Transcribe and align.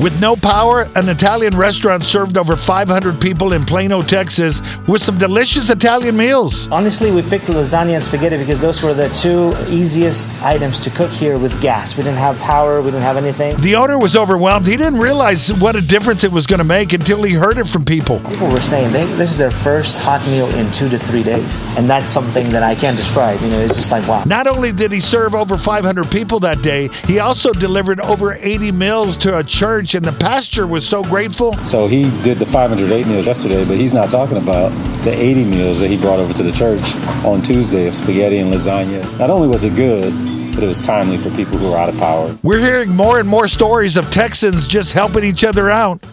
With 0.00 0.20
no 0.20 0.36
power, 0.36 0.88
an 0.94 1.08
Italian 1.08 1.56
restaurant 1.56 2.04
served 2.04 2.38
over 2.38 2.54
500 2.54 3.20
people 3.20 3.52
in 3.52 3.64
Plano, 3.64 4.00
Texas, 4.00 4.60
with 4.86 5.02
some 5.02 5.18
delicious 5.18 5.70
Italian 5.70 6.16
meals. 6.16 6.68
Honestly, 6.68 7.10
we 7.10 7.20
picked 7.20 7.46
lasagna 7.46 7.94
and 7.94 8.02
spaghetti 8.02 8.36
because 8.36 8.60
those 8.60 8.80
were 8.80 8.94
the 8.94 9.08
two 9.08 9.56
easiest 9.68 10.40
items 10.44 10.78
to 10.80 10.90
cook 10.90 11.10
here 11.10 11.36
with 11.36 11.60
gas. 11.60 11.96
We 11.96 12.04
didn't 12.04 12.20
have 12.20 12.38
power, 12.38 12.80
we 12.80 12.92
didn't 12.92 13.02
have 13.02 13.16
anything. 13.16 13.60
The 13.60 13.74
owner 13.74 13.98
was 13.98 14.14
overwhelmed. 14.14 14.68
He 14.68 14.76
didn't 14.76 15.00
realize 15.00 15.52
what 15.54 15.74
a 15.74 15.80
difference 15.80 16.22
it 16.22 16.30
was 16.30 16.46
going 16.46 16.58
to 16.58 16.64
make 16.64 16.92
until 16.92 17.24
he 17.24 17.32
heard 17.32 17.58
it 17.58 17.68
from 17.68 17.84
people. 17.84 18.20
People 18.20 18.50
were 18.50 18.60
saying 18.60 18.92
they, 18.92 19.04
this 19.16 19.32
is 19.32 19.38
their 19.38 19.50
first 19.50 19.98
hot 19.98 20.24
meal 20.28 20.48
in 20.50 20.70
two 20.70 20.88
to 20.90 20.98
three 21.00 21.24
days. 21.24 21.66
And 21.76 21.90
that's 21.90 22.08
something 22.08 22.52
that 22.52 22.62
I 22.62 22.76
can't 22.76 22.96
describe. 22.96 23.40
You 23.40 23.48
know, 23.48 23.58
it's 23.58 23.74
just 23.74 23.90
like, 23.90 24.06
wow. 24.06 24.22
Not 24.26 24.46
only 24.46 24.70
did 24.70 24.92
he 24.92 25.00
serve 25.00 25.34
over 25.34 25.58
500 25.58 26.08
people 26.08 26.38
that 26.40 26.62
day, 26.62 26.86
he 27.06 27.18
also 27.18 27.52
delivered 27.52 27.98
over 27.98 28.34
80 28.34 28.70
meals 28.70 29.16
to 29.16 29.38
a 29.38 29.42
church, 29.42 29.87
and 29.94 30.04
the 30.04 30.12
pastor 30.12 30.66
was 30.66 30.86
so 30.86 31.02
grateful. 31.02 31.52
So 31.58 31.86
he 31.86 32.04
did 32.22 32.38
the 32.38 32.46
508 32.46 33.06
meals 33.06 33.26
yesterday, 33.26 33.64
but 33.64 33.76
he's 33.76 33.94
not 33.94 34.10
talking 34.10 34.36
about 34.36 34.70
the 35.04 35.12
80 35.12 35.44
meals 35.44 35.80
that 35.80 35.88
he 35.88 35.96
brought 35.96 36.18
over 36.18 36.32
to 36.34 36.42
the 36.42 36.52
church 36.52 36.94
on 37.24 37.42
Tuesday 37.42 37.86
of 37.86 37.94
spaghetti 37.94 38.38
and 38.38 38.52
lasagna. 38.52 39.18
Not 39.18 39.30
only 39.30 39.48
was 39.48 39.64
it 39.64 39.74
good, 39.74 40.12
but 40.54 40.64
it 40.64 40.66
was 40.66 40.80
timely 40.80 41.16
for 41.16 41.30
people 41.30 41.56
who 41.56 41.72
are 41.72 41.78
out 41.78 41.88
of 41.88 41.96
power. 41.98 42.36
We're 42.42 42.58
hearing 42.58 42.90
more 42.90 43.20
and 43.20 43.28
more 43.28 43.46
stories 43.46 43.96
of 43.96 44.10
Texans 44.10 44.66
just 44.66 44.92
helping 44.92 45.24
each 45.24 45.44
other 45.44 45.70
out. 45.70 46.04